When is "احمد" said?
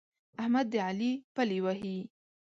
0.41-0.65